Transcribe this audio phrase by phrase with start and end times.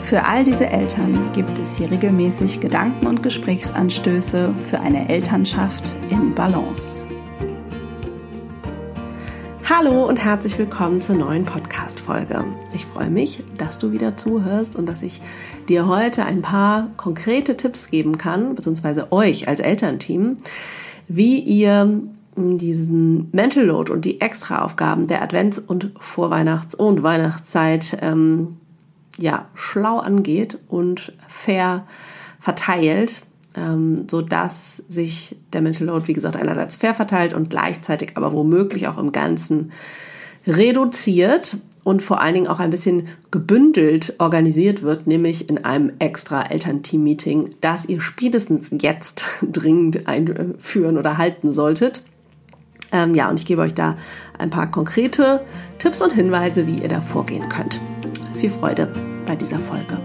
[0.00, 6.34] Für all diese Eltern gibt es hier regelmäßig Gedanken und Gesprächsanstöße für eine Elternschaft in
[6.34, 7.06] Balance.
[9.68, 12.42] Hallo und herzlich willkommen zur neuen Podcast-Folge.
[12.72, 15.20] Ich freue mich, dass du wieder zuhörst und dass ich
[15.68, 20.38] dir heute ein paar konkrete Tipps geben kann, beziehungsweise euch als Elternteam,
[21.08, 22.00] wie ihr
[22.36, 28.56] diesen Mental Load und die Extraaufgaben der Advents- und Vorweihnachts- und Weihnachtszeit ähm,
[29.18, 31.86] ja, schlau angeht und fair
[32.38, 33.22] verteilt,
[33.56, 38.32] ähm, so dass sich der Mental Load, wie gesagt, einerseits fair verteilt und gleichzeitig aber
[38.32, 39.72] womöglich auch im Ganzen
[40.46, 46.42] reduziert und vor allen Dingen auch ein bisschen gebündelt organisiert wird, nämlich in einem extra
[46.42, 52.02] Elternteam-Meeting, das ihr spätestens jetzt dringend einführen oder halten solltet.
[52.92, 53.96] Ähm, ja, und ich gebe euch da
[54.38, 55.44] ein paar konkrete
[55.78, 57.80] Tipps und Hinweise, wie ihr da vorgehen könnt.
[58.36, 60.00] Viel Freude bei dieser Folge.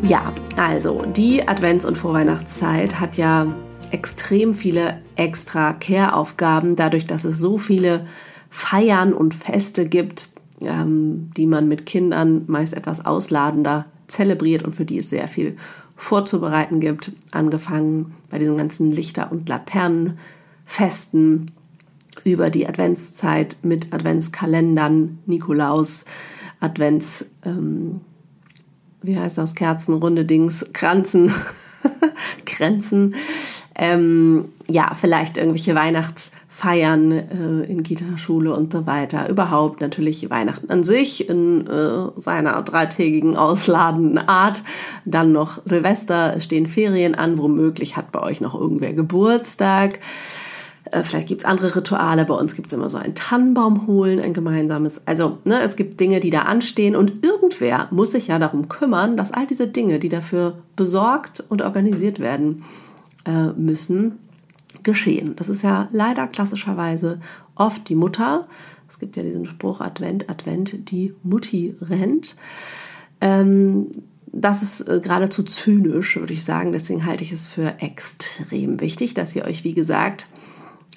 [0.00, 3.52] Ja, also die Advents- und Vorweihnachtszeit hat ja
[3.90, 8.06] extrem viele extra Care-Aufgaben, dadurch, dass es so viele
[8.48, 10.28] Feiern und Feste gibt,
[10.60, 15.56] ähm, die man mit Kindern meist etwas ausladender zelebriert und für die es sehr viel
[15.96, 21.50] vorzubereiten gibt, angefangen bei diesen ganzen Lichter- und Laternenfesten
[22.24, 26.04] über die Adventszeit mit Adventskalendern, Nikolaus,
[26.62, 28.00] Advents, ähm,
[29.02, 31.32] wie heißt das, Kerzen, runde Dings, Kranzen,
[32.46, 33.14] Grenzen,
[33.74, 39.28] ähm, ja, vielleicht irgendwelche Weihnachtsfeiern äh, in Kita-Schule und so weiter.
[39.28, 44.62] Überhaupt natürlich Weihnachten an sich in äh, seiner dreitägigen ausladenden Art.
[45.04, 49.98] Dann noch Silvester, stehen Ferien an, womöglich hat bei euch noch irgendwer Geburtstag.
[50.92, 52.24] Äh, vielleicht gibt's andere Rituale.
[52.24, 55.06] Bei uns gibt's immer so einen Tannenbaum holen, ein gemeinsames.
[55.06, 59.16] Also ne, es gibt Dinge, die da anstehen und irgendwer muss sich ja darum kümmern,
[59.16, 62.62] dass all diese Dinge, die dafür besorgt und organisiert werden
[63.24, 64.18] äh, müssen,
[64.82, 65.34] geschehen.
[65.36, 67.20] Das ist ja leider klassischerweise
[67.54, 68.46] oft die Mutter.
[68.88, 72.36] Es gibt ja diesen Spruch Advent, Advent, die Mutti rennt.
[73.22, 73.86] Ähm,
[74.26, 76.72] das ist äh, geradezu zynisch, würde ich sagen.
[76.72, 80.26] Deswegen halte ich es für extrem wichtig, dass ihr euch, wie gesagt,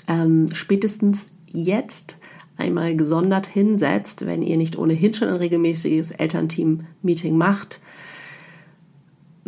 [0.07, 2.17] ähm, spätestens jetzt
[2.57, 7.81] einmal gesondert hinsetzt, wenn ihr nicht ohnehin schon ein regelmäßiges Elternteam-Meeting macht.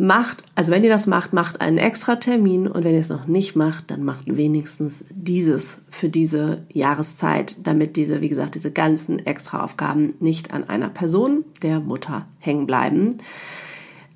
[0.00, 3.26] Macht, also wenn ihr das macht, macht einen extra Termin und wenn ihr es noch
[3.26, 9.18] nicht macht, dann macht wenigstens dieses für diese Jahreszeit, damit diese, wie gesagt, diese ganzen
[9.18, 13.16] Extraaufgaben nicht an einer Person, der Mutter, hängen bleiben.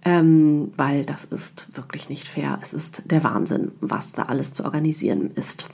[0.04, 2.58] Ähm, weil das ist wirklich nicht fair.
[2.60, 5.68] Es ist der Wahnsinn, was da alles zu organisieren ist.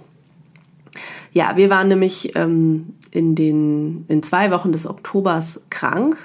[1.33, 6.17] Ja, wir waren nämlich ähm, in den in zwei Wochen des Oktobers krank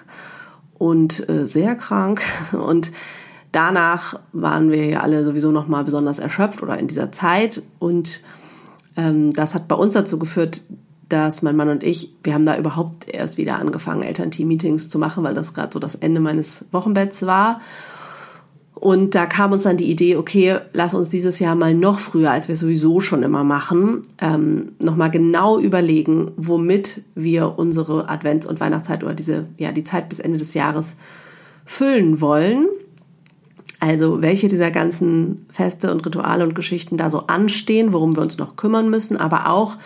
[0.78, 2.91] und äh, sehr krank und
[3.51, 8.22] danach waren wir ja alle sowieso noch mal besonders erschöpft oder in dieser Zeit und
[8.96, 10.62] ähm, das hat bei uns dazu geführt,
[11.09, 15.24] dass mein Mann und ich, wir haben da überhaupt erst wieder angefangen, Elternteam-Meetings zu machen,
[15.24, 17.62] weil das gerade so das Ende meines Wochenbetts war.
[18.75, 22.31] Und da kam uns dann die Idee, okay, lass uns dieses Jahr mal noch früher,
[22.31, 28.59] als wir sowieso schon immer machen, ähm, nochmal genau überlegen, womit wir unsere Advents- und
[28.59, 30.97] Weihnachtszeit oder diese, ja, die Zeit bis Ende des Jahres
[31.66, 32.67] füllen wollen.
[33.79, 38.38] Also welche dieser ganzen Feste und Rituale und Geschichten da so anstehen, worum wir uns
[38.38, 39.78] noch kümmern müssen, aber auch,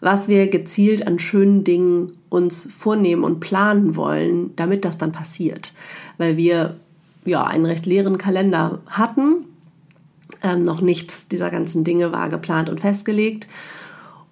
[0.00, 5.72] was wir gezielt an schönen Dingen uns vornehmen und planen wollen, damit das dann passiert.
[6.18, 6.76] Weil wir
[7.28, 9.44] ja, einen recht leeren Kalender hatten.
[10.42, 13.48] Ähm, noch nichts dieser ganzen Dinge war geplant und festgelegt.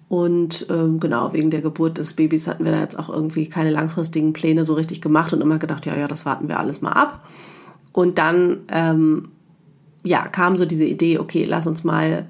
[0.09, 3.71] Und ähm, genau, wegen der Geburt des Babys hatten wir da jetzt auch irgendwie keine
[3.71, 6.93] langfristigen Pläne so richtig gemacht und immer gedacht, ja, ja, das warten wir alles mal
[6.93, 7.25] ab.
[7.91, 9.29] Und dann, ähm,
[10.05, 12.25] ja, kam so diese Idee, okay, lass uns mal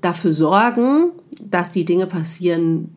[0.00, 1.10] dafür sorgen,
[1.42, 2.94] dass die Dinge passieren,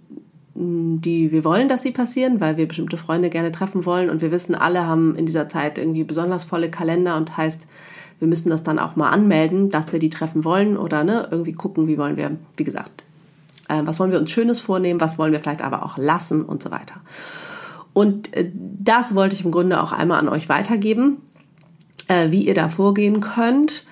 [0.55, 4.31] die wir wollen, dass sie passieren, weil wir bestimmte Freunde gerne treffen wollen und wir
[4.31, 7.67] wissen, alle haben in dieser Zeit irgendwie besonders volle Kalender und heißt,
[8.19, 11.51] wir müssen das dann auch mal anmelden, dass wir die treffen wollen oder ne, irgendwie
[11.51, 13.03] gucken, wie wollen wir, wie gesagt,
[13.67, 16.63] äh, was wollen wir uns Schönes vornehmen, was wollen wir vielleicht aber auch lassen und
[16.63, 17.01] so weiter.
[17.91, 21.17] Und äh, das wollte ich im Grunde auch einmal an euch weitergeben.
[22.07, 23.85] äh, wie ihr da vorgehen könnt,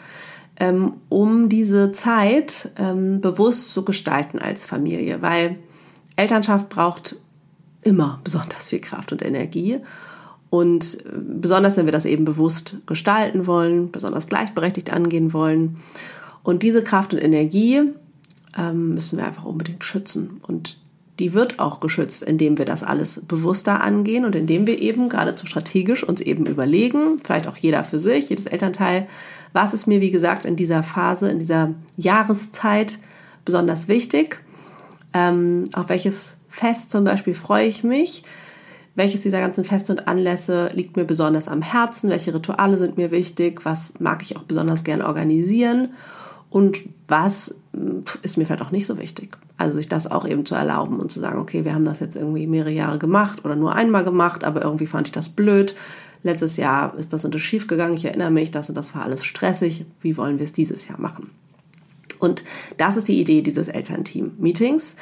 [0.60, 5.58] ähm, um diese Zeit ähm, bewusst zu gestalten als Familie, weil
[6.16, 7.16] Elternschaft braucht
[7.82, 9.80] immer besonders viel Kraft und Energie.
[10.50, 15.78] Und äh, besonders, wenn wir das eben bewusst gestalten wollen, besonders gleichberechtigt angehen wollen.
[16.44, 17.82] Und diese Kraft und Energie
[18.58, 20.42] ähm, müssen wir einfach unbedingt schützen.
[20.48, 20.78] Und
[21.20, 25.46] die wird auch geschützt, indem wir das alles bewusster angehen und indem wir eben geradezu
[25.46, 29.08] strategisch uns eben überlegen, vielleicht auch jeder für sich, jedes Elternteil,
[29.54, 32.98] was ist mir, wie gesagt, in dieser Phase, in dieser Jahreszeit
[33.46, 34.43] besonders wichtig,
[35.14, 38.24] ähm, auf welches Fest zum Beispiel freue ich mich,
[38.96, 43.12] welches dieser ganzen Feste und Anlässe liegt mir besonders am Herzen, welche Rituale sind mir
[43.12, 45.90] wichtig, was mag ich auch besonders gern organisieren
[46.50, 47.56] und was
[48.22, 49.36] ist mir vielleicht auch nicht so wichtig.
[49.58, 52.16] Also sich das auch eben zu erlauben und zu sagen, okay, wir haben das jetzt
[52.16, 55.76] irgendwie mehrere Jahre gemacht oder nur einmal gemacht, aber irgendwie fand ich das blöd.
[56.22, 57.96] Letztes Jahr ist das und das schief gegangen.
[57.96, 59.86] Ich erinnere mich, das und das war alles stressig.
[60.02, 61.32] Wie wollen wir es dieses Jahr machen?
[62.24, 62.44] Und
[62.78, 64.96] das ist die Idee dieses Elternteam-Meetings,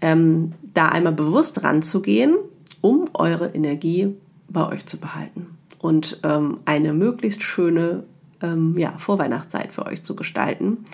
[0.00, 2.36] ähm, da einmal bewusst ranzugehen,
[2.80, 4.14] um eure Energie
[4.48, 8.04] bei euch zu behalten und ähm, eine möglichst schöne
[8.42, 10.84] ähm, ja, Vorweihnachtszeit für euch zu gestalten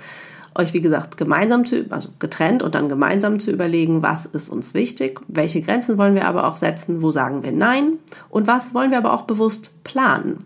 [0.59, 4.75] euch, wie gesagt, gemeinsam zu, also getrennt und dann gemeinsam zu überlegen, was ist uns
[4.75, 7.99] wichtig, welche Grenzen wollen wir aber auch setzen, wo sagen wir Nein
[8.29, 10.45] und was wollen wir aber auch bewusst planen.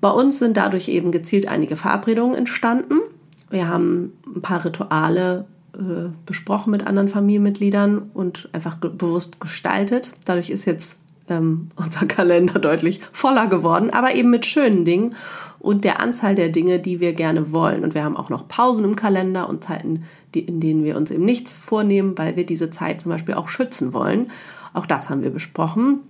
[0.00, 3.00] Bei uns sind dadurch eben gezielt einige Verabredungen entstanden.
[3.50, 10.12] Wir haben ein paar Rituale äh, besprochen mit anderen Familienmitgliedern und einfach ge bewusst gestaltet.
[10.24, 15.14] Dadurch ist jetzt ähm, unser Kalender deutlich voller geworden, aber eben mit schönen Dingen
[15.58, 17.84] und der Anzahl der Dinge, die wir gerne wollen.
[17.84, 20.04] Und wir haben auch noch Pausen im Kalender und Zeiten,
[20.34, 23.48] die, in denen wir uns eben nichts vornehmen, weil wir diese Zeit zum Beispiel auch
[23.48, 24.30] schützen wollen.
[24.74, 26.00] Auch das haben wir besprochen.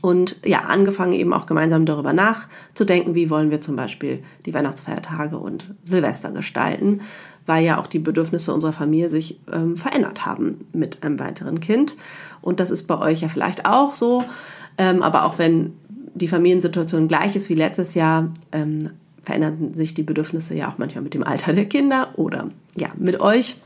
[0.00, 5.38] Und ja, angefangen eben auch gemeinsam darüber nachzudenken, wie wollen wir zum Beispiel die Weihnachtsfeiertage
[5.38, 7.00] und Silvester gestalten,
[7.44, 11.96] weil ja auch die Bedürfnisse unserer Familie sich ähm, verändert haben mit einem weiteren Kind.
[12.40, 14.24] Und das ist bei euch ja vielleicht auch so.
[14.78, 15.74] Ähm, aber auch wenn
[16.14, 18.90] die Familiensituation gleich ist wie letztes Jahr, ähm,
[19.22, 23.20] verändern sich die Bedürfnisse ja auch manchmal mit dem Alter der Kinder oder ja, mit
[23.20, 23.56] euch.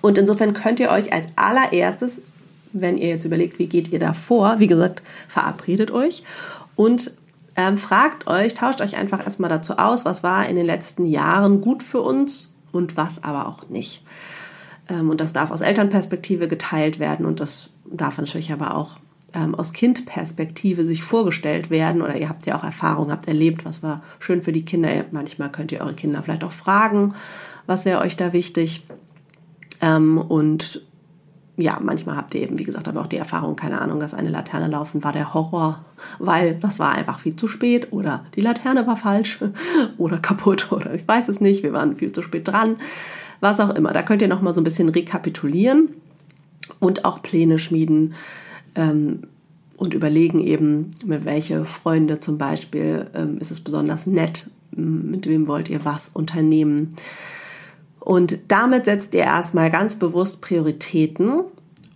[0.00, 2.22] Und insofern könnt ihr euch als allererstes,
[2.72, 6.22] wenn ihr jetzt überlegt, wie geht ihr da vor, wie gesagt, verabredet euch
[6.76, 7.12] und
[7.56, 11.60] ähm, fragt euch, tauscht euch einfach erstmal dazu aus, was war in den letzten Jahren
[11.60, 14.02] gut für uns und was aber auch nicht.
[14.88, 18.98] Ähm, und das darf aus Elternperspektive geteilt werden und das darf natürlich aber auch
[19.34, 23.82] ähm, aus Kindperspektive sich vorgestellt werden oder ihr habt ja auch Erfahrung, habt erlebt, was
[23.82, 24.90] war schön für die Kinder.
[25.12, 27.14] Manchmal könnt ihr eure Kinder vielleicht auch fragen,
[27.66, 28.84] was wäre euch da wichtig.
[29.80, 30.82] Ähm, und
[31.60, 34.28] ja, manchmal habt ihr eben, wie gesagt, aber auch die Erfahrung, keine Ahnung, dass eine
[34.28, 35.84] Laterne laufen war der Horror,
[36.18, 39.40] weil das war einfach viel zu spät oder die Laterne war falsch
[39.98, 42.76] oder kaputt oder ich weiß es nicht, wir waren viel zu spät dran,
[43.40, 43.92] was auch immer.
[43.92, 45.88] Da könnt ihr nochmal so ein bisschen rekapitulieren
[46.78, 48.14] und auch Pläne schmieden,
[48.74, 49.20] ähm,
[49.80, 55.48] und überlegen eben, mit welche Freunde zum Beispiel ähm, ist es besonders nett, mit wem
[55.48, 56.94] wollt ihr was unternehmen.
[58.10, 61.44] Und damit setzt ihr erstmal ganz bewusst Prioritäten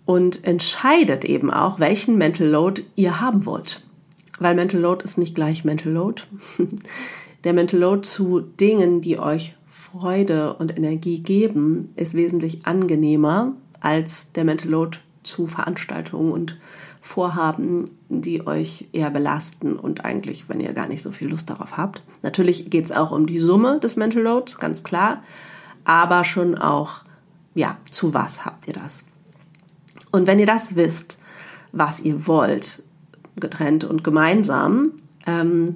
[0.05, 3.83] und entscheidet eben auch, welchen Mental Load ihr haben wollt.
[4.39, 6.23] Weil Mental Load ist nicht gleich Mental Load.
[7.43, 14.31] Der Mental Load zu Dingen, die euch Freude und Energie geben, ist wesentlich angenehmer als
[14.31, 16.57] der Mental Load zu Veranstaltungen und
[17.01, 21.77] Vorhaben, die euch eher belasten und eigentlich, wenn ihr gar nicht so viel Lust darauf
[21.77, 22.05] habt.
[22.23, 25.21] Natürlich geht es auch um die Summe des Mental Loads, ganz klar,
[25.85, 27.05] aber schon auch,
[27.55, 29.05] ja, zu was habt ihr das?
[30.11, 31.19] Und wenn ihr das wisst,
[31.73, 32.83] was ihr wollt,
[33.37, 34.93] getrennt und gemeinsam,
[35.27, 35.75] ähm,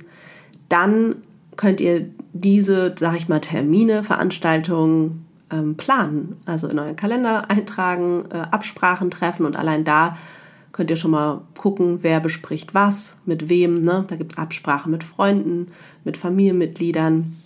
[0.68, 1.16] dann
[1.56, 8.26] könnt ihr diese, sag ich mal, Termine, Veranstaltungen, ähm, planen, also in euren Kalender eintragen,
[8.30, 10.16] äh, Absprachen treffen und allein da
[10.72, 13.80] könnt ihr schon mal gucken, wer bespricht was, mit wem.
[13.80, 14.04] Ne?
[14.06, 15.72] Da gibt es Absprachen mit Freunden,
[16.04, 17.37] mit Familienmitgliedern.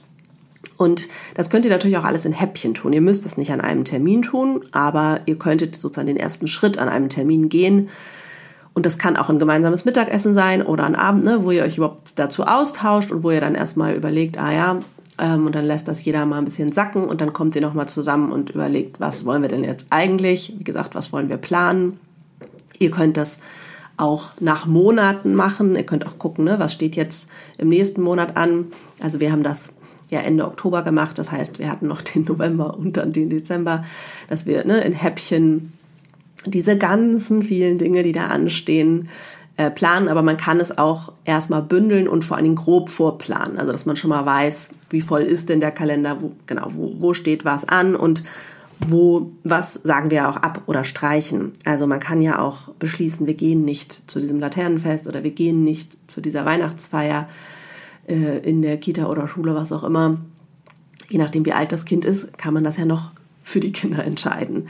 [0.76, 2.93] Und das könnt ihr natürlich auch alles in Häppchen tun.
[2.93, 6.79] Ihr müsst das nicht an einem Termin tun, aber ihr könntet sozusagen den ersten Schritt
[6.79, 7.88] an einem Termin gehen.
[8.75, 11.76] Und das kann auch ein gemeinsames Mittagessen sein oder ein Abend, ne, wo ihr euch
[11.76, 14.81] überhaupt dazu austauscht und wo ihr dann erstmal überlegt, ah ja,
[15.19, 17.88] ähm, und dann lässt das jeder mal ein bisschen sacken und dann kommt ihr nochmal
[17.88, 20.55] zusammen und überlegt, was wollen wir denn jetzt eigentlich?
[20.59, 22.00] Wie gesagt, was wollen wir planen?
[22.79, 23.38] Ihr könnt das
[23.99, 25.76] auch nach Monaten machen.
[25.76, 28.67] Ihr könnt auch gucken, ne, was steht jetzt im nächsten Monat an.
[29.02, 29.75] Also wir haben das
[30.12, 31.19] ja Ende Oktober gemacht.
[31.19, 33.85] Das heißt, wir hatten noch den November und dann den Dezember,
[34.28, 35.73] dass wir ne, in Häppchen
[36.47, 39.09] diese ganzen vielen Dinge, die da anstehen,
[39.57, 43.59] äh, planen, aber man kann es auch erstmal bündeln und vor allen Dingen grob vorplanen.
[43.59, 46.95] Also dass man schon mal weiß, wie voll ist denn der Kalender, wo, genau, wo,
[46.99, 48.25] wo steht was an und
[48.88, 51.52] wo, was sagen wir auch ab oder streichen.
[51.64, 55.62] Also man kann ja auch beschließen, wir gehen nicht zu diesem Laternenfest oder wir gehen
[55.62, 57.28] nicht zu dieser Weihnachtsfeier
[58.12, 60.19] äh, in der Kita oder Schule, was auch immer.
[61.09, 63.11] Je nachdem, wie alt das Kind ist, kann man das ja noch
[63.42, 64.69] für die Kinder entscheiden,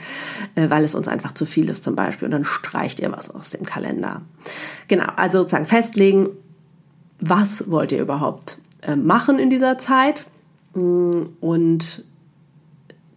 [0.54, 2.26] äh, weil es uns einfach zu viel ist zum Beispiel.
[2.26, 4.22] Und dann streicht ihr was aus dem Kalender.
[4.88, 6.28] Genau, also sozusagen festlegen,
[7.20, 10.26] was wollt ihr überhaupt äh, machen in dieser Zeit
[10.75, 12.04] mm, und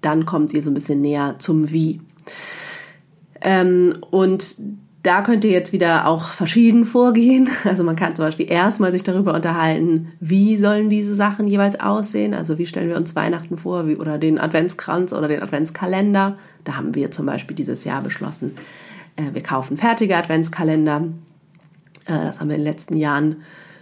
[0.02, 2.02] dann kommt ihr so ein bisschen näher zum Wie.
[3.42, 4.56] Ähm, und
[5.06, 7.50] da könnt ihr jetzt wieder auch verschieden vorgehen.
[7.66, 12.34] Also man kann zum Beispiel erstmal sich darüber unterhalten, wie sollen diese Sachen jeweils aussehen.
[12.34, 16.38] Also wie stellen wir uns Weihnachten vor wie, oder den Adventskranz oder den Adventskalender.
[16.64, 18.56] Da haben wir zum Beispiel dieses Jahr beschlossen,
[19.16, 21.08] äh, wir kaufen fertige Adventskalender.
[22.06, 23.38] Äh, das haben wir in den letzten Jahren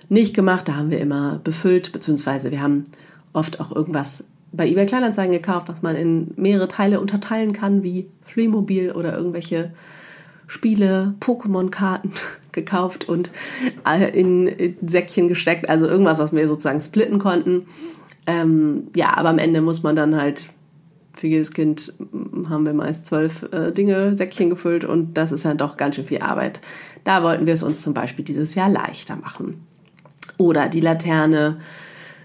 [0.10, 0.68] nicht gemacht.
[0.68, 2.86] Da haben wir immer befüllt, beziehungsweise wir haben
[3.32, 8.08] oft auch irgendwas bei eBay Kleinanzeigen gekauft, was man in mehrere Teile unterteilen kann, wie
[8.26, 9.72] Playmobil oder irgendwelche
[10.48, 12.12] Spiele, Pokémon-Karten
[12.52, 13.32] gekauft und
[13.88, 15.70] äh, in Säckchen gesteckt.
[15.70, 17.66] Also irgendwas, was wir sozusagen splitten konnten.
[18.26, 20.50] Ähm, ja, aber am Ende muss man dann halt
[21.14, 25.44] für jedes Kind mm, haben wir meist zwölf äh, Dinge, Säckchen gefüllt und das ist
[25.44, 26.60] ja doch ganz schön viel Arbeit.
[27.04, 29.66] Da wollten wir es uns zum Beispiel dieses Jahr leichter machen.
[30.38, 31.60] Oder die Laterne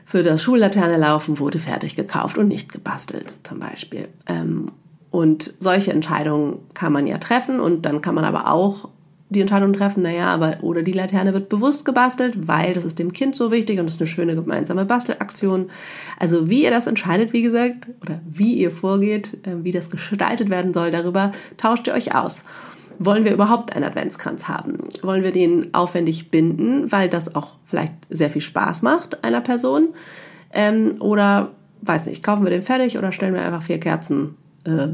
[0.04, 4.08] für das Schullaterne laufen wurde fertig gekauft und nicht gebastelt zum Beispiel.
[4.26, 4.72] Ähm,
[5.10, 8.90] und solche Entscheidungen kann man ja treffen und dann kann man aber auch
[9.30, 13.12] die Entscheidung treffen, naja, aber oder die Laterne wird bewusst gebastelt, weil das ist dem
[13.12, 15.70] Kind so wichtig und es ist eine schöne gemeinsame Bastelaktion.
[16.18, 20.48] Also wie ihr das entscheidet, wie gesagt, oder wie ihr vorgeht, äh, wie das gestaltet
[20.48, 22.44] werden soll, darüber tauscht ihr euch aus.
[22.98, 24.78] Wollen wir überhaupt einen Adventskranz haben?
[25.02, 29.90] Wollen wir den aufwendig binden, weil das auch vielleicht sehr viel Spaß macht einer Person?
[30.52, 34.36] Ähm, oder, weiß nicht, kaufen wir den fertig oder stellen wir einfach vier Kerzen
[34.68, 34.88] äh,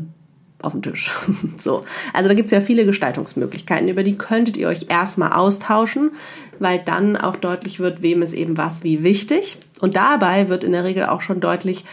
[0.64, 1.12] auf den Tisch.
[1.58, 1.82] so.
[2.12, 6.12] Also da gibt es ja viele Gestaltungsmöglichkeiten, über die könntet ihr euch erstmal austauschen,
[6.58, 9.58] weil dann auch deutlich wird, wem ist eben was wie wichtig.
[9.80, 11.84] Und dabei wird in der Regel auch schon deutlich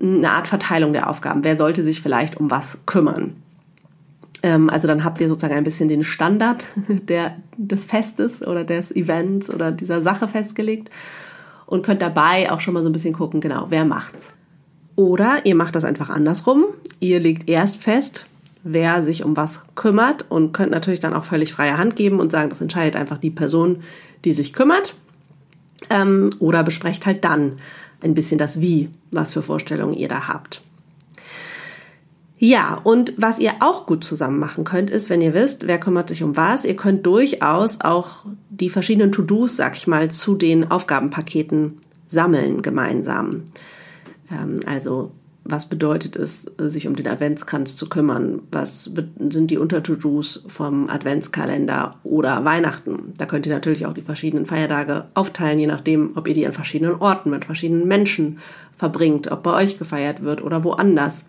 [0.00, 1.44] eine Art Verteilung der Aufgaben.
[1.44, 3.34] Wer sollte sich vielleicht um was kümmern?
[4.42, 8.94] Ähm, also dann habt ihr sozusagen ein bisschen den Standard der, des Festes oder des
[8.94, 10.90] Events oder dieser Sache festgelegt
[11.66, 14.34] und könnt dabei auch schon mal so ein bisschen gucken, genau, wer macht's.
[14.96, 16.64] Oder ihr macht das einfach andersrum.
[17.00, 18.26] Ihr legt erst fest,
[18.62, 22.30] wer sich um was kümmert und könnt natürlich dann auch völlig freie Hand geben und
[22.30, 23.82] sagen, das entscheidet einfach die Person,
[24.24, 24.94] die sich kümmert.
[25.90, 27.52] Ähm, oder besprecht halt dann
[28.00, 30.62] ein bisschen das Wie, was für Vorstellungen ihr da habt.
[32.36, 36.08] Ja, und was ihr auch gut zusammen machen könnt, ist, wenn ihr wisst, wer kümmert
[36.08, 40.70] sich um was, ihr könnt durchaus auch die verschiedenen To-Dos, sag ich mal, zu den
[40.70, 43.44] Aufgabenpaketen sammeln gemeinsam.
[44.34, 45.12] Ähm, also
[45.46, 48.40] was bedeutet es, sich um den Adventskranz zu kümmern?
[48.50, 48.90] Was
[49.28, 53.12] sind die Unter-To-Dos vom Adventskalender oder Weihnachten?
[53.18, 56.54] Da könnt ihr natürlich auch die verschiedenen Feiertage aufteilen, je nachdem, ob ihr die an
[56.54, 58.38] verschiedenen Orten mit verschiedenen Menschen
[58.76, 61.26] verbringt, ob bei euch gefeiert wird oder woanders.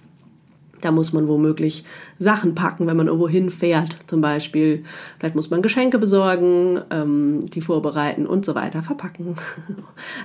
[0.82, 1.84] Da muss man womöglich
[2.20, 4.84] Sachen packen, wenn man irgendwo hinfährt, zum Beispiel.
[5.18, 9.36] Vielleicht muss man Geschenke besorgen, ähm, die vorbereiten und so weiter, verpacken.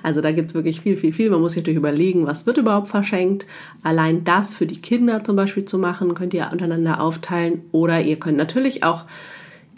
[0.03, 1.31] Also da gibt es wirklich viel, viel, viel.
[1.31, 3.47] Man muss sich natürlich überlegen, was wird überhaupt verschenkt.
[3.83, 7.63] Allein das für die Kinder zum Beispiel zu machen, könnt ihr untereinander aufteilen.
[7.73, 9.05] Oder ihr könnt natürlich auch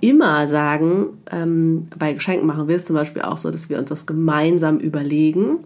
[0.01, 3.89] immer sagen, ähm, bei Geschenken machen wir es zum Beispiel auch so, dass wir uns
[3.89, 5.61] das gemeinsam überlegen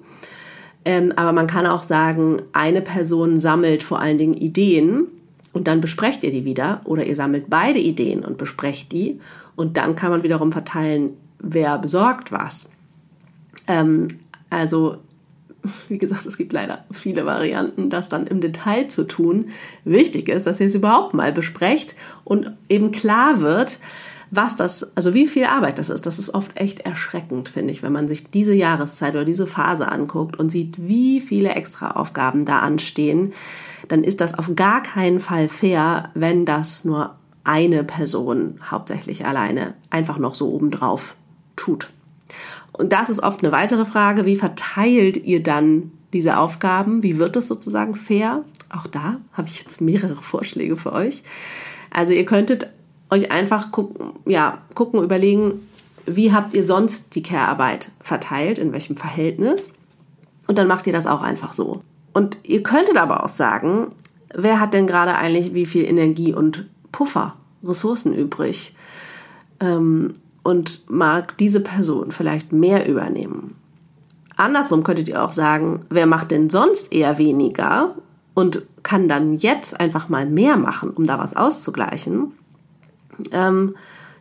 [0.87, 5.09] ähm, aber man kann auch sagen, eine Person sammelt vor allen Dingen Ideen
[5.53, 9.19] und dann besprecht ihr die wieder oder ihr sammelt beide Ideen und besprecht die
[9.57, 12.69] und dann kann man wiederum verteilen, wer besorgt was.
[13.67, 14.07] Ähm,
[14.49, 14.99] also
[15.89, 19.49] wie gesagt, es gibt leider viele Varianten, das dann im Detail zu tun.
[19.85, 23.81] Wichtig ist, dass ihr es überhaupt mal besprecht und eben klar wird,
[24.31, 27.83] was das, also wie viel Arbeit das ist, das ist oft echt erschreckend, finde ich,
[27.83, 32.59] wenn man sich diese Jahreszeit oder diese Phase anguckt und sieht, wie viele Extraaufgaben da
[32.59, 33.33] anstehen,
[33.89, 39.75] dann ist das auf gar keinen Fall fair, wenn das nur eine Person hauptsächlich alleine
[39.91, 41.15] einfach noch so obendrauf
[41.55, 41.89] tut.
[42.73, 47.03] Und das ist oft eine weitere Frage, wie verteilt ihr dann diese Aufgaben?
[47.03, 48.45] Wie wird es sozusagen fair?
[48.69, 51.23] Auch da habe ich jetzt mehrere Vorschläge für euch.
[51.91, 52.69] Also ihr könntet
[53.11, 55.69] euch einfach gucken, ja, gucken, überlegen,
[56.07, 59.73] wie habt ihr sonst die Care-Arbeit verteilt, in welchem Verhältnis.
[60.47, 61.83] Und dann macht ihr das auch einfach so.
[62.13, 63.89] Und ihr könntet aber auch sagen,
[64.35, 68.75] wer hat denn gerade eigentlich wie viel Energie und Puffer, Ressourcen übrig?
[69.61, 73.57] Ähm, und mag diese Person vielleicht mehr übernehmen.
[74.37, 77.97] Andersrum könntet ihr auch sagen, wer macht denn sonst eher weniger
[78.35, 82.33] und kann dann jetzt einfach mal mehr machen, um da was auszugleichen.
[83.33, 83.75] Ähm,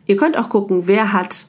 [0.06, 1.46] ihr könnt auch gucken, wer hat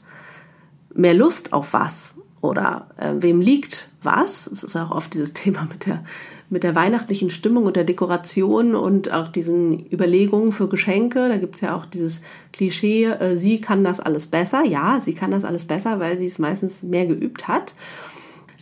[0.93, 4.47] mehr Lust auf was oder äh, wem liegt was.
[4.47, 6.03] Es ist auch oft dieses Thema mit der,
[6.49, 11.29] mit der weihnachtlichen Stimmung und der Dekoration und auch diesen Überlegungen für Geschenke.
[11.29, 12.21] Da gibt es ja auch dieses
[12.53, 14.63] Klischee, äh, sie kann das alles besser.
[14.65, 17.75] Ja, sie kann das alles besser, weil sie es meistens mehr geübt hat.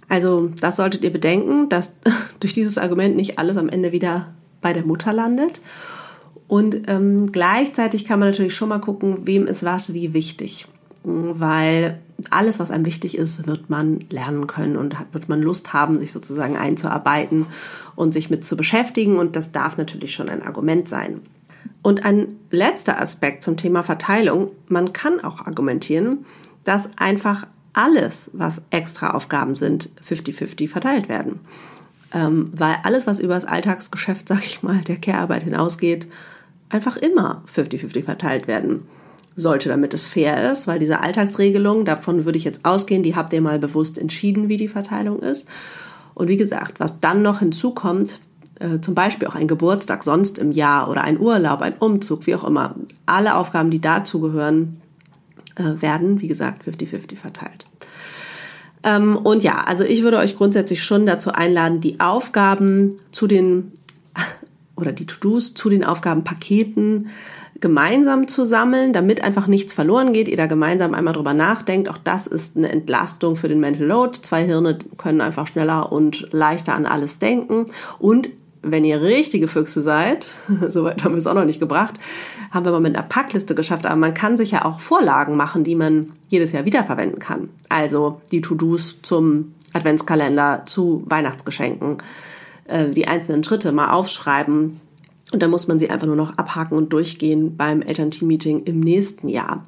[0.07, 1.95] Also das solltet ihr bedenken, dass
[2.39, 5.61] durch dieses Argument nicht alles am Ende wieder bei der Mutter landet.
[6.47, 10.67] Und ähm, gleichzeitig kann man natürlich schon mal gucken, wem ist was wie wichtig.
[11.03, 11.99] Weil
[12.29, 16.11] alles, was einem wichtig ist, wird man lernen können und wird man Lust haben, sich
[16.11, 17.47] sozusagen einzuarbeiten
[17.95, 19.17] und sich mit zu beschäftigen.
[19.17, 21.21] Und das darf natürlich schon ein Argument sein.
[21.81, 24.51] Und ein letzter Aspekt zum Thema Verteilung.
[24.67, 26.25] Man kann auch argumentieren,
[26.63, 31.39] dass einfach alles, was extra Aufgaben sind, 50-50 verteilt werden.
[32.13, 36.07] Ähm, weil alles, was über das Alltagsgeschäft, sag ich mal, der Care-Arbeit hinausgeht,
[36.69, 38.85] einfach immer 50-50 verteilt werden
[39.35, 43.33] sollte, damit es fair ist, weil diese Alltagsregelung, davon würde ich jetzt ausgehen, die habt
[43.33, 45.47] ihr mal bewusst entschieden, wie die Verteilung ist.
[46.13, 48.21] Und wie gesagt, was dann noch hinzukommt,
[48.59, 52.35] äh, zum Beispiel auch ein Geburtstag sonst im Jahr oder ein Urlaub, ein Umzug, wie
[52.35, 54.81] auch immer, alle Aufgaben, die dazugehören,
[55.55, 57.65] äh, werden, wie gesagt, 50-50 verteilt.
[58.83, 63.73] Ähm, und ja, also ich würde euch grundsätzlich schon dazu einladen, die Aufgaben zu den
[64.75, 67.09] oder die To-Dos zu den Aufgabenpaketen
[67.59, 71.89] gemeinsam zu sammeln, damit einfach nichts verloren geht, ihr da gemeinsam einmal drüber nachdenkt.
[71.89, 74.19] Auch das ist eine Entlastung für den Mental Load.
[74.21, 77.65] Zwei Hirne können einfach schneller und leichter an alles denken.
[77.97, 78.29] Und
[78.61, 80.29] wenn ihr richtige Füchse seid,
[80.67, 81.95] soweit haben wir es auch noch nicht gebracht,
[82.51, 85.63] haben wir mal mit einer Packliste geschafft, aber man kann sich ja auch Vorlagen machen,
[85.63, 87.49] die man jedes Jahr wiederverwenden kann.
[87.69, 91.97] Also die To-Dos zum Adventskalender, zu Weihnachtsgeschenken,
[92.65, 94.81] äh, die einzelnen Schritte mal aufschreiben.
[95.33, 99.27] Und dann muss man sie einfach nur noch abhaken und durchgehen beim Elternteam-Meeting im nächsten
[99.27, 99.63] Jahr.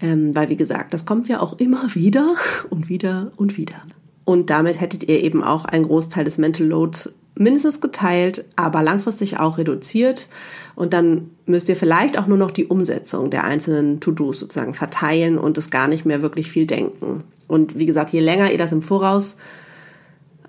[0.00, 2.34] Ähm, weil, wie gesagt, das kommt ja auch immer wieder
[2.70, 3.82] und wieder und wieder.
[4.24, 9.38] Und damit hättet ihr eben auch einen Großteil des Mental Loads mindestens geteilt, aber langfristig
[9.38, 10.28] auch reduziert.
[10.74, 15.38] Und dann müsst ihr vielleicht auch nur noch die Umsetzung der einzelnen To-Dos sozusagen verteilen
[15.38, 17.24] und es gar nicht mehr wirklich viel denken.
[17.48, 19.36] Und wie gesagt, je länger ihr das im Voraus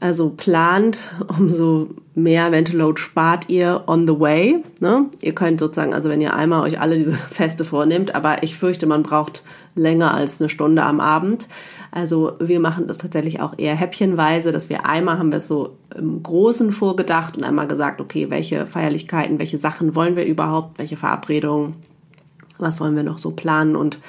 [0.04, 4.62] also plant, umso mehr Mental Load spart ihr on the way.
[4.82, 5.06] Ne?
[5.22, 8.86] Ihr könnt sozusagen, also wenn ihr einmal euch alle diese Feste vornehmt, aber ich fürchte,
[8.86, 9.44] man braucht
[9.76, 11.48] länger als eine Stunde am Abend.
[11.92, 15.78] Also wir machen das tatsächlich auch eher häppchenweise, dass wir einmal haben wir es so
[15.96, 20.98] im Großen vorgedacht und einmal gesagt, okay, welche Feierlichkeiten, welche Sachen wollen wir überhaupt, welche
[20.98, 21.76] Verabredungen,
[22.58, 24.00] was wollen wir noch so planen und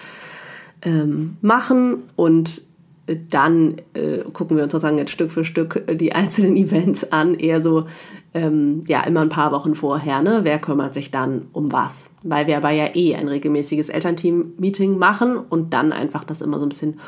[0.83, 2.63] ähm, machen und
[3.07, 7.61] dann äh, gucken wir uns sozusagen jetzt Stück für Stück die einzelnen Events an, eher
[7.61, 7.85] so
[8.33, 10.23] ähm, ja immer ein paar Wochen vorher.
[10.23, 10.41] Ne?
[10.43, 12.11] Wer kümmert sich dann um was?
[12.23, 16.65] Weil wir aber ja eh ein regelmäßiges Elternteam-Meeting machen und dann einfach das immer so
[16.65, 16.99] ein bisschen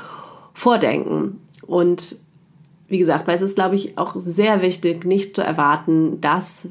[0.52, 1.40] vordenken.
[1.66, 2.16] Und
[2.88, 6.68] wie gesagt, weil es ist, glaube ich, auch sehr wichtig, nicht zu erwarten, dass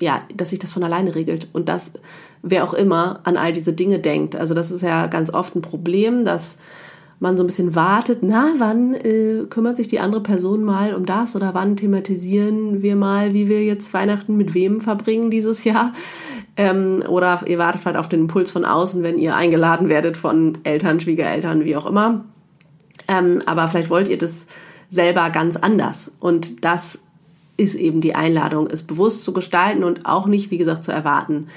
[0.00, 1.94] ja, dass sich das von alleine regelt und dass
[2.42, 4.36] wer auch immer an all diese Dinge denkt.
[4.36, 6.58] Also das ist ja ganz oft ein Problem, dass
[7.20, 11.04] man so ein bisschen wartet, na, wann äh, kümmert sich die andere Person mal um
[11.04, 15.92] das oder wann thematisieren wir mal, wie wir jetzt Weihnachten mit wem verbringen dieses Jahr.
[16.56, 20.58] Ähm, oder ihr wartet halt auf den Impuls von außen, wenn ihr eingeladen werdet von
[20.62, 22.24] Eltern, Schwiegereltern, wie auch immer.
[23.08, 24.46] Ähm, aber vielleicht wollt ihr das
[24.90, 26.12] selber ganz anders.
[26.20, 26.98] Und das
[27.56, 31.48] ist eben die Einladung, es bewusst zu gestalten und auch nicht, wie gesagt, zu erwarten.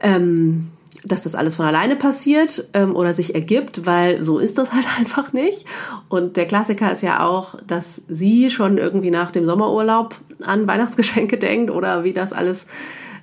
[0.00, 0.68] Ähm,
[1.04, 4.86] dass das alles von alleine passiert ähm, oder sich ergibt, weil so ist das halt
[4.98, 5.66] einfach nicht.
[6.08, 11.38] Und der Klassiker ist ja auch, dass sie schon irgendwie nach dem Sommerurlaub an Weihnachtsgeschenke
[11.38, 12.66] denkt oder wie das alles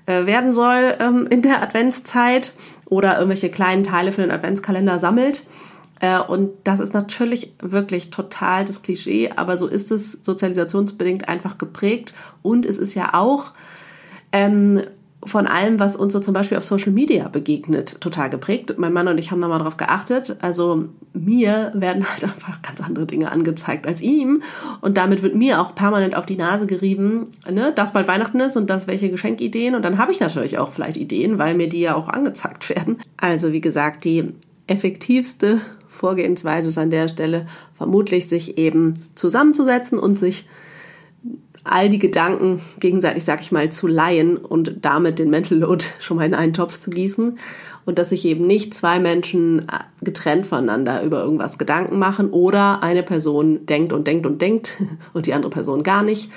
[0.05, 2.53] äh, werden soll ähm, in der Adventszeit
[2.85, 5.43] oder irgendwelche kleinen Teile für den Adventskalender sammelt.
[6.01, 11.57] Äh, und das ist natürlich wirklich total das Klischee, aber so ist es sozialisationsbedingt einfach
[11.57, 12.13] geprägt.
[12.41, 13.53] Und es ist ja auch
[14.31, 14.81] ähm,
[15.25, 18.73] von allem, was uns so zum Beispiel auf Social Media begegnet, total geprägt.
[18.77, 20.37] Mein Mann und ich haben da mal drauf geachtet.
[20.41, 24.41] Also mir werden halt einfach ganz andere Dinge angezeigt als ihm.
[24.79, 28.55] Und damit wird mir auch permanent auf die Nase gerieben, ne, dass bald Weihnachten ist
[28.55, 29.75] und dass welche Geschenkideen.
[29.75, 32.99] Und dann habe ich natürlich auch vielleicht Ideen, weil mir die ja auch angezeigt werden.
[33.17, 34.33] Also wie gesagt, die
[34.67, 40.47] effektivste Vorgehensweise ist an der Stelle vermutlich, sich eben zusammenzusetzen und sich
[41.63, 46.17] all die Gedanken gegenseitig, sag ich mal, zu leihen und damit den Mental Load schon
[46.17, 47.37] mal in einen Topf zu gießen.
[47.85, 52.83] Und dass sich eben nicht zwei Menschen äh, getrennt voneinander über irgendwas Gedanken machen oder
[52.83, 54.77] eine Person denkt und denkt und denkt
[55.13, 56.29] und die andere Person gar nicht.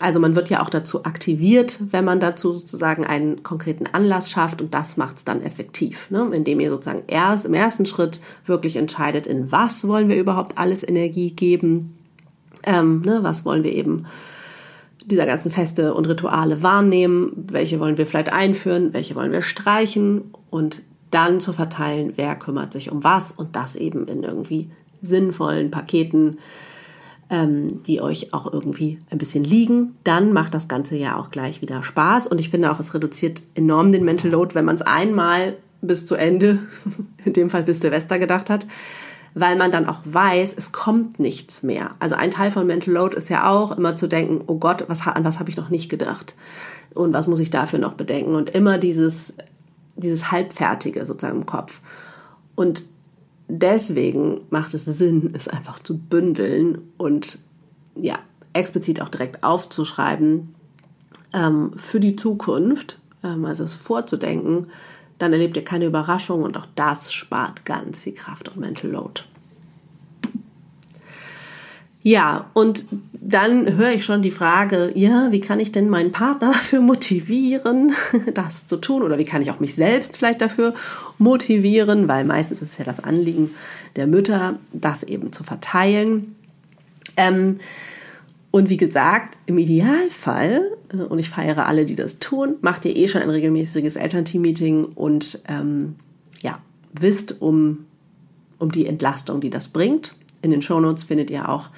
[0.00, 4.62] Also man wird ja auch dazu aktiviert, wenn man dazu sozusagen einen konkreten Anlass schafft
[4.62, 6.30] und das macht es dann effektiv, ne?
[6.32, 10.88] indem ihr sozusagen erst im ersten Schritt wirklich entscheidet, in was wollen wir überhaupt alles
[10.88, 11.98] Energie geben,
[12.64, 13.18] ähm, ne?
[13.20, 13.98] was wollen wir eben
[15.06, 20.32] dieser ganzen Feste und Rituale wahrnehmen, welche wollen wir vielleicht einführen, welche wollen wir streichen?
[20.50, 23.32] Und dann zu verteilen, wer kümmert sich um was.
[23.32, 24.70] Und das eben in irgendwie
[25.02, 26.38] sinnvollen Paketen,
[27.30, 29.96] ähm, die euch auch irgendwie ein bisschen liegen.
[30.04, 32.26] Dann macht das Ganze ja auch gleich wieder Spaß.
[32.26, 36.06] Und ich finde auch, es reduziert enorm den Mental Load, wenn man es einmal bis
[36.06, 36.58] zu Ende,
[37.24, 38.66] in dem Fall bis Silvester gedacht hat,
[39.34, 41.94] weil man dann auch weiß, es kommt nichts mehr.
[41.98, 45.06] Also ein Teil von Mental Load ist ja auch immer zu denken, oh Gott, was,
[45.06, 46.34] an was habe ich noch nicht gedacht?
[46.94, 48.34] Und was muss ich dafür noch bedenken?
[48.34, 49.34] Und immer dieses,
[49.96, 51.80] dieses Halbfertige sozusagen im Kopf.
[52.56, 52.82] Und
[53.48, 57.38] deswegen macht es Sinn, es einfach zu bündeln und
[57.96, 58.18] ja,
[58.52, 60.54] explizit auch direkt aufzuschreiben
[61.32, 64.66] ähm, für die Zukunft, ähm, also es vorzudenken,
[65.20, 69.22] dann erlebt ihr keine Überraschung und auch das spart ganz viel Kraft und Mental Load.
[72.02, 76.48] Ja, und dann höre ich schon die Frage, ja, wie kann ich denn meinen Partner
[76.52, 77.92] dafür motivieren,
[78.34, 79.02] das zu tun?
[79.02, 80.74] Oder wie kann ich auch mich selbst vielleicht dafür
[81.18, 82.08] motivieren?
[82.08, 83.50] Weil meistens ist es ja das Anliegen
[83.96, 86.34] der Mütter, das eben zu verteilen.
[87.18, 87.60] Ähm,
[88.50, 93.06] und wie gesagt, im Idealfall, und ich feiere alle, die das tun, macht ihr eh
[93.06, 95.96] schon ein regelmäßiges Elternteam-Meeting und ähm,
[96.42, 96.58] ja,
[96.92, 97.86] wisst um,
[98.58, 100.16] um die Entlastung, die das bringt.
[100.42, 101.70] In den Shownotes findet ihr auch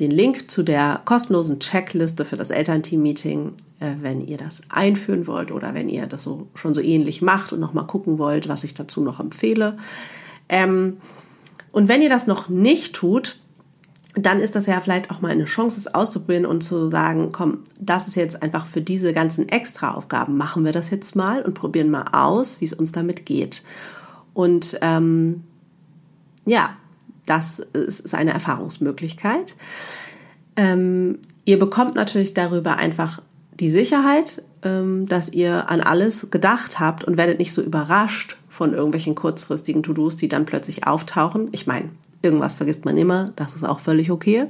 [0.00, 5.50] den Link zu der kostenlosen Checkliste für das Elternteam-Meeting, äh, wenn ihr das einführen wollt
[5.50, 8.74] oder wenn ihr das so schon so ähnlich macht und nochmal gucken wollt, was ich
[8.74, 9.76] dazu noch empfehle.
[10.48, 10.98] Ähm,
[11.72, 13.38] und wenn ihr das noch nicht tut,
[14.24, 17.58] dann ist das ja vielleicht auch mal eine Chance, es auszuprobieren und zu sagen, komm,
[17.80, 21.90] das ist jetzt einfach für diese ganzen Extraaufgaben, machen wir das jetzt mal und probieren
[21.90, 23.62] mal aus, wie es uns damit geht.
[24.34, 25.42] Und ähm,
[26.46, 26.76] ja,
[27.26, 29.56] das ist eine Erfahrungsmöglichkeit.
[30.56, 33.20] Ähm, ihr bekommt natürlich darüber einfach
[33.60, 38.72] die Sicherheit, ähm, dass ihr an alles gedacht habt und werdet nicht so überrascht von
[38.72, 41.48] irgendwelchen kurzfristigen To-Dos, die dann plötzlich auftauchen.
[41.52, 41.90] Ich meine,
[42.22, 44.46] Irgendwas vergisst man immer, das ist auch völlig okay.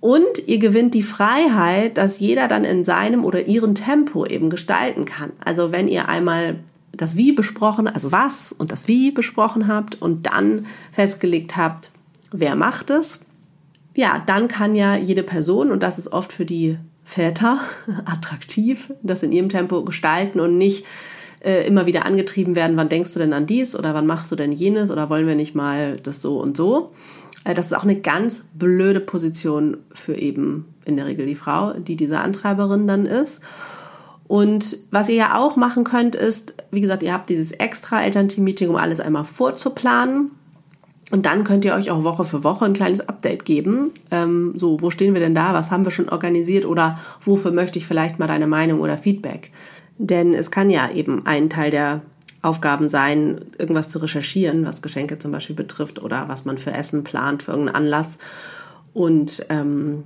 [0.00, 5.04] Und ihr gewinnt die Freiheit, dass jeder dann in seinem oder ihrem Tempo eben gestalten
[5.04, 5.32] kann.
[5.44, 6.60] Also wenn ihr einmal
[6.92, 11.90] das Wie besprochen, also was und das Wie besprochen habt und dann festgelegt habt,
[12.30, 13.24] wer macht es,
[13.94, 17.60] ja, dann kann ja jede Person, und das ist oft für die Väter
[18.04, 20.84] attraktiv, das in ihrem Tempo gestalten und nicht
[21.44, 24.36] äh, immer wieder angetrieben werden, wann denkst du denn an dies oder wann machst du
[24.36, 26.92] denn jenes oder wollen wir nicht mal das so und so.
[27.44, 31.74] Äh, das ist auch eine ganz blöde Position für eben in der Regel die Frau,
[31.74, 33.42] die diese Antreiberin dann ist.
[34.26, 38.68] Und was ihr ja auch machen könnt, ist, wie gesagt, ihr habt dieses extra Elternteam-Meeting,
[38.68, 40.32] um alles einmal vorzuplanen.
[41.10, 43.90] Und dann könnt ihr euch auch Woche für Woche ein kleines Update geben.
[44.10, 45.54] Ähm, so, wo stehen wir denn da?
[45.54, 46.66] Was haben wir schon organisiert?
[46.66, 49.50] Oder wofür möchte ich vielleicht mal deine Meinung oder Feedback?
[49.98, 52.02] Denn es kann ja eben ein Teil der
[52.40, 57.02] Aufgaben sein, irgendwas zu recherchieren, was Geschenke zum Beispiel betrifft oder was man für Essen
[57.02, 58.18] plant, für irgendeinen Anlass.
[58.94, 60.04] Und ähm,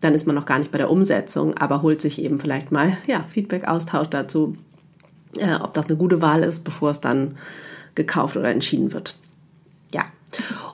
[0.00, 2.96] dann ist man noch gar nicht bei der Umsetzung, aber holt sich eben vielleicht mal
[3.06, 4.56] ja, Feedback-Austausch dazu,
[5.38, 7.36] äh, ob das eine gute Wahl ist, bevor es dann
[7.94, 9.14] gekauft oder entschieden wird.
[9.94, 10.04] Ja.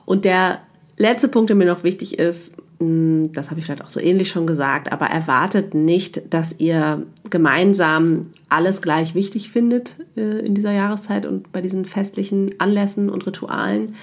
[0.05, 0.59] Und der
[0.97, 4.47] letzte Punkt, der mir noch wichtig ist, das habe ich vielleicht auch so ähnlich schon
[4.47, 11.25] gesagt, aber erwartet nicht, dass ihr gemeinsam alles gleich wichtig findet äh, in dieser Jahreszeit
[11.25, 13.95] und bei diesen festlichen Anlässen und Ritualen.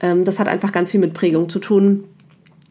[0.00, 2.02] Ähm, das hat einfach ganz viel mit Prägung zu tun,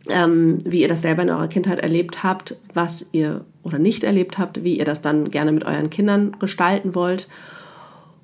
[0.10, 4.38] ähm, wie ihr das selber in eurer Kindheit erlebt habt, was ihr oder nicht erlebt
[4.38, 7.30] habt, wie ihr das dann gerne mit euren Kindern gestalten wollt.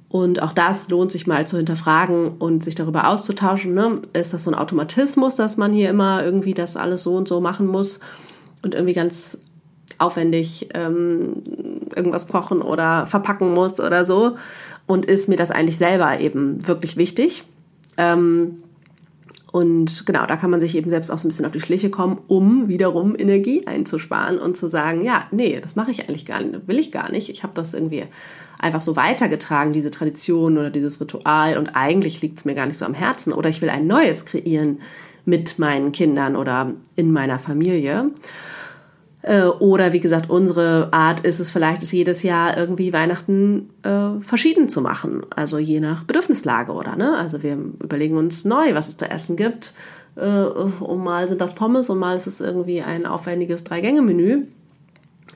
[0.09, 3.73] Und auch das lohnt sich mal zu hinterfragen und sich darüber auszutauschen.
[3.73, 4.01] Ne?
[4.13, 7.41] Ist das so ein Automatismus, dass man hier immer irgendwie das alles so und so
[7.41, 7.99] machen muss
[8.61, 9.37] und irgendwie ganz
[9.97, 11.41] aufwendig ähm,
[11.95, 14.35] irgendwas kochen oder verpacken muss oder so?
[14.85, 17.43] Und ist mir das eigentlich selber eben wirklich wichtig?
[17.97, 18.63] Ähm,
[19.55, 21.89] und genau, da kann man sich eben selbst auch so ein bisschen auf die Schliche
[21.89, 26.41] kommen, um wiederum Energie einzusparen und zu sagen, ja, nee, das mache ich eigentlich gar
[26.41, 27.29] nicht, will ich gar nicht.
[27.29, 28.03] Ich habe das irgendwie
[28.65, 32.79] einfach so weitergetragen, diese Tradition oder dieses Ritual und eigentlich liegt es mir gar nicht
[32.79, 34.79] so am Herzen oder ich will ein neues kreieren
[35.23, 38.11] mit meinen Kindern oder in meiner Familie.
[39.21, 44.19] Äh, oder wie gesagt, unsere Art ist es vielleicht, es jedes Jahr irgendwie Weihnachten äh,
[44.21, 45.21] verschieden zu machen.
[45.35, 46.95] Also je nach Bedürfnislage, oder?
[46.95, 47.15] Ne?
[47.15, 49.75] Also wir überlegen uns neu, was es zu essen gibt.
[50.15, 54.45] Äh, und mal sind das Pommes und mal ist es irgendwie ein aufwendiges Drei-Gänge-Menü.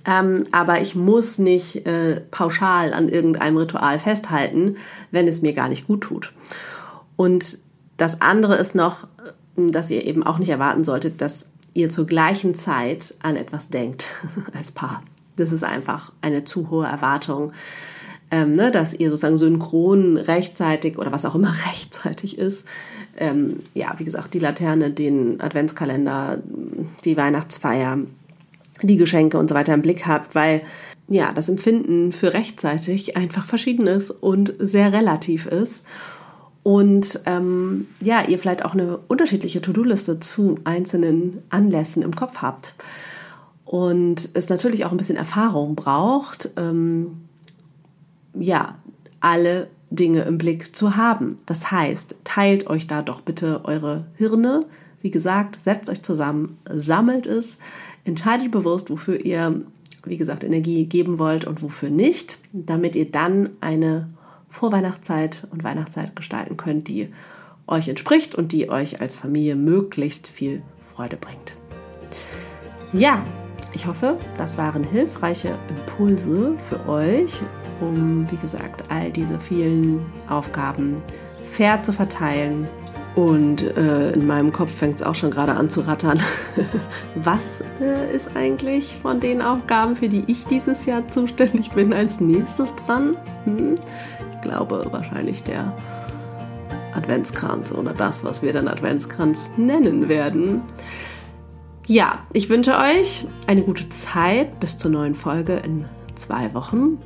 [0.05, 4.77] Ähm, aber ich muss nicht äh, pauschal an irgendeinem Ritual festhalten,
[5.11, 6.33] wenn es mir gar nicht gut tut.
[7.15, 7.57] Und
[7.97, 9.07] das andere ist noch,
[9.55, 14.13] dass ihr eben auch nicht erwarten solltet, dass ihr zur gleichen Zeit an etwas denkt
[14.53, 15.03] als Paar.
[15.35, 17.51] Das ist einfach eine zu hohe Erwartung,
[18.31, 22.65] ähm, ne, dass ihr sozusagen synchron rechtzeitig oder was auch immer rechtzeitig ist,
[23.17, 26.39] ähm, ja, wie gesagt, die Laterne, den Adventskalender,
[27.03, 27.99] die Weihnachtsfeier,
[28.81, 30.61] die Geschenke und so weiter im Blick habt, weil
[31.07, 35.83] ja, das Empfinden für rechtzeitig einfach verschieden ist und sehr relativ ist
[36.63, 42.75] und ähm, ja, ihr vielleicht auch eine unterschiedliche To-Do-Liste zu einzelnen Anlässen im Kopf habt
[43.65, 47.21] und es natürlich auch ein bisschen Erfahrung braucht, ähm,
[48.33, 48.75] ja,
[49.19, 51.37] alle Dinge im Blick zu haben.
[51.45, 54.61] Das heißt, teilt euch da doch bitte eure Hirne.
[55.01, 57.57] Wie gesagt, setzt euch zusammen, sammelt es,
[58.09, 59.61] entscheidet bewusst, wofür ihr,
[60.03, 64.09] wie gesagt, Energie geben wollt und wofür nicht, damit ihr dann eine
[64.49, 67.09] Vorweihnachtszeit und Weihnachtszeit gestalten könnt, die
[67.67, 70.61] euch entspricht und die euch als Familie möglichst viel
[70.93, 71.55] Freude bringt.
[72.91, 73.23] Ja,
[73.73, 77.39] ich hoffe, das waren hilfreiche Impulse für euch,
[77.79, 80.95] um, wie gesagt, all diese vielen Aufgaben
[81.43, 82.67] fair zu verteilen.
[83.15, 86.21] Und äh, in meinem Kopf fängt es auch schon gerade an zu rattern.
[87.15, 92.19] Was äh, ist eigentlich von den Aufgaben, für die ich dieses Jahr zuständig bin, als
[92.19, 93.17] nächstes dran?
[93.45, 93.75] Hm?
[94.41, 95.75] glaube wahrscheinlich der
[96.93, 100.61] Adventskranz oder das, was wir dann Adventskranz nennen werden.
[101.87, 106.97] Ja, ich wünsche euch eine gute Zeit bis zur neuen Folge in zwei Wochen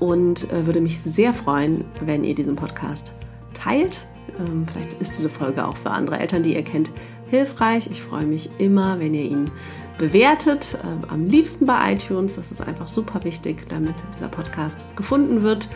[0.00, 3.14] und äh, würde mich sehr freuen, wenn ihr diesen Podcast
[3.54, 4.06] teilt.
[4.38, 6.90] Ähm, vielleicht ist diese Folge auch für andere Eltern, die ihr kennt,
[7.28, 7.88] hilfreich.
[7.90, 9.50] Ich freue mich immer, wenn ihr ihn
[9.98, 12.36] bewertet, äh, am liebsten bei iTunes.
[12.36, 15.68] Das ist einfach super wichtig, damit dieser Podcast gefunden wird.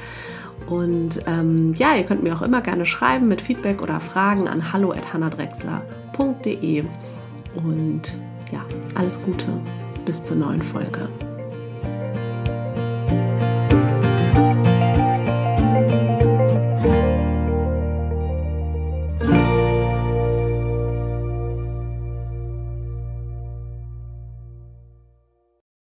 [0.68, 4.72] Und ähm, ja, ihr könnt mir auch immer gerne schreiben mit Feedback oder Fragen an
[4.72, 6.84] hallo.hannadrexler.de.
[7.54, 8.18] Und
[8.52, 9.46] ja, alles Gute.
[10.04, 11.08] Bis zur neuen Folge.